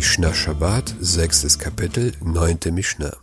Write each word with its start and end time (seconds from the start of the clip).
Mishnah 0.00 0.32
Shabbat, 0.32 0.94
sechstes 0.98 1.58
Kapitel, 1.58 2.14
neunte 2.24 2.72
Mishnah. 2.72 3.18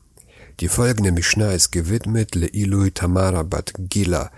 Die 0.59 0.67
folgende 0.67 1.11
Mishnah 1.11 1.51
ist 1.53 1.71
gewidmet 1.71 2.35
Leilui 2.35 2.91
Tamara 2.91 3.41
Bat 3.41 3.73
Gila. 3.79 4.29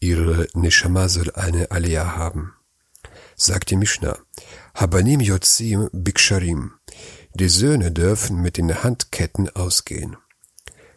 Ihre 0.00 0.48
Neshama 0.54 1.08
soll 1.08 1.30
eine 1.36 1.70
Aliyah 1.70 2.16
haben. 2.16 2.54
Sagt 3.36 3.70
die 3.70 3.76
Mishnah. 3.76 4.18
Habanim 4.74 5.20
Yotzim 5.20 5.88
Biksharim. 5.92 6.72
Die 7.34 7.48
Söhne 7.48 7.92
dürfen 7.92 8.42
mit 8.42 8.56
den 8.56 8.82
Handketten 8.82 9.48
ausgehen. 9.50 10.16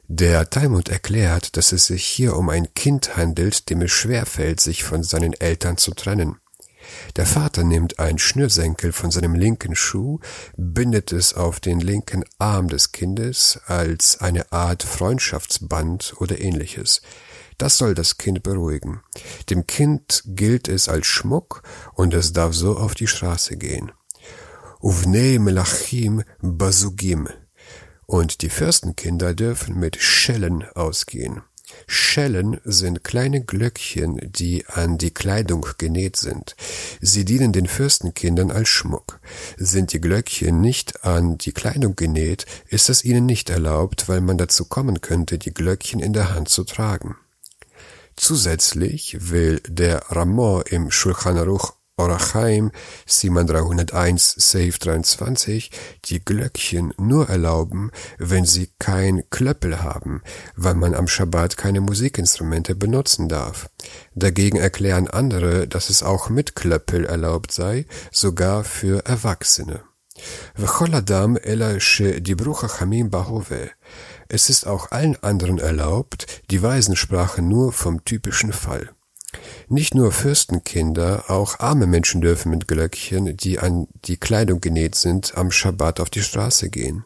Der 0.07 0.49
Talmud 0.49 0.89
erklärt, 0.89 1.55
dass 1.55 1.71
es 1.71 1.85
sich 1.85 2.03
hier 2.03 2.35
um 2.35 2.49
ein 2.49 2.73
Kind 2.73 3.15
handelt, 3.15 3.69
dem 3.69 3.83
es 3.83 3.91
schwerfällt, 3.91 4.59
sich 4.59 4.83
von 4.83 5.03
seinen 5.03 5.33
Eltern 5.33 5.77
zu 5.77 5.91
trennen. 5.91 6.37
Der 7.15 7.25
Vater 7.25 7.63
nimmt 7.63 7.99
ein 7.99 8.17
Schnürsenkel 8.17 8.91
von 8.91 9.11
seinem 9.11 9.35
linken 9.35 9.75
Schuh, 9.75 10.19
bindet 10.57 11.11
es 11.11 11.33
auf 11.33 11.59
den 11.59 11.79
linken 11.79 12.23
Arm 12.37 12.69
des 12.69 12.91
Kindes 12.91 13.59
als 13.65 14.21
eine 14.21 14.51
Art 14.51 14.83
Freundschaftsband 14.83 16.15
oder 16.17 16.39
ähnliches. 16.39 17.01
Das 17.57 17.77
soll 17.77 17.93
das 17.93 18.17
Kind 18.17 18.41
beruhigen. 18.41 19.01
Dem 19.49 19.67
Kind 19.67 20.23
gilt 20.25 20.67
es 20.69 20.87
als 20.87 21.07
Schmuck 21.07 21.63
und 21.93 22.13
es 22.13 22.31
darf 22.31 22.53
so 22.53 22.77
auf 22.77 22.95
die 22.95 23.07
Straße 23.07 23.57
gehen. 23.57 23.91
Uvnei 24.81 25.39
Melachim 25.39 26.23
Basugim. 26.41 27.27
Und 28.05 28.41
die 28.41 28.49
Fürstenkinder 28.49 29.33
dürfen 29.33 29.77
mit 29.77 29.97
Schellen 29.97 30.63
ausgehen. 30.73 31.41
Schellen 31.87 32.59
sind 32.63 33.03
kleine 33.03 33.43
Glöckchen, 33.43 34.19
die 34.23 34.65
an 34.67 34.97
die 34.97 35.11
Kleidung 35.11 35.65
genäht 35.77 36.15
sind. 36.15 36.55
Sie 37.01 37.25
dienen 37.25 37.51
den 37.51 37.67
Fürstenkindern 37.67 38.51
als 38.51 38.69
Schmuck. 38.69 39.19
Sind 39.57 39.93
die 39.93 40.01
Glöckchen 40.01 40.61
nicht 40.61 41.03
an 41.03 41.37
die 41.37 41.51
Kleidung 41.51 41.95
genäht, 41.95 42.45
ist 42.67 42.89
es 42.89 43.03
ihnen 43.03 43.25
nicht 43.25 43.49
erlaubt, 43.49 44.09
weil 44.09 44.21
man 44.21 44.37
dazu 44.37 44.65
kommen 44.65 45.01
könnte, 45.01 45.37
die 45.37 45.53
Glöckchen 45.53 45.99
in 45.99 46.13
der 46.13 46.33
Hand 46.33 46.49
zu 46.49 46.63
tragen. 46.63 47.15
Zusätzlich 48.15 49.31
will 49.31 49.61
der 49.65 50.03
Ramor 50.09 50.67
im 50.67 50.91
Shulchan 50.91 51.37
Aruch 51.37 51.73
Orachaim, 51.99 52.71
Siman 53.05 53.45
301, 53.45 54.35
Safe 54.37 54.71
23, 54.71 55.69
die 56.05 56.23
Glöckchen 56.23 56.93
nur 56.97 57.29
erlauben, 57.29 57.91
wenn 58.17 58.45
sie 58.45 58.69
kein 58.79 59.23
Klöppel 59.29 59.83
haben, 59.83 60.21
weil 60.55 60.75
man 60.75 60.95
am 60.95 61.07
Schabbat 61.07 61.57
keine 61.57 61.81
Musikinstrumente 61.81 62.73
benutzen 62.73 63.27
darf. 63.27 63.69
Dagegen 64.15 64.57
erklären 64.57 65.09
andere, 65.09 65.67
dass 65.67 65.89
es 65.89 66.01
auch 66.01 66.29
mit 66.29 66.55
Klöppel 66.55 67.05
erlaubt 67.05 67.51
sei, 67.51 67.85
sogar 68.11 68.63
für 68.63 69.05
Erwachsene. 69.05 69.81
Es 74.27 74.49
ist 74.49 74.67
auch 74.67 74.91
allen 74.91 75.23
anderen 75.23 75.59
erlaubt, 75.59 76.27
die 76.49 76.61
Weisen 76.61 76.95
sprachen 76.95 77.47
nur 77.47 77.73
vom 77.73 78.05
typischen 78.05 78.53
Fall. 78.53 78.89
Nicht 79.67 79.95
nur 79.95 80.11
Fürstenkinder, 80.11 81.25
auch 81.29 81.59
arme 81.59 81.87
Menschen 81.87 82.21
dürfen 82.21 82.51
mit 82.51 82.67
Glöckchen, 82.67 83.35
die 83.37 83.59
an 83.59 83.87
die 84.05 84.17
Kleidung 84.17 84.61
genäht 84.61 84.95
sind, 84.95 85.35
am 85.35 85.51
Schabbat 85.51 85.99
auf 85.99 86.09
die 86.09 86.23
Straße 86.23 86.69
gehen. 86.69 87.03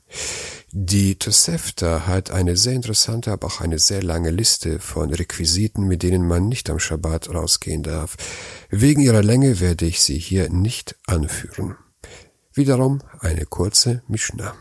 Die 0.72 1.20
Tosefta 1.20 2.08
hat 2.08 2.32
eine 2.32 2.58
sehr 2.58 2.74
interessante, 2.74 3.32
aber 3.32 3.48
auch 3.48 3.62
eine 3.62 3.78
sehr 3.78 4.02
lange 4.02 4.32
Liste 4.32 4.80
von 4.80 5.14
Requisiten, 5.14 5.84
mit 5.84 6.02
denen 6.02 6.28
man 6.28 6.48
nicht 6.48 6.70
am 6.70 6.80
Schabbat 6.80 7.30
rausgehen 7.34 7.84
darf. 7.84 8.18
Wegen 8.70 9.02
ihrer 9.02 9.22
Länge 9.22 9.60
werde 9.60 9.86
ich 9.86 10.02
sie 10.02 10.18
hier 10.18 10.50
nicht 10.50 10.96
anführen. 11.06 11.76
Wiederum 12.54 13.02
eine 13.20 13.46
kurze 13.46 14.04
Mishnah. 14.08 14.56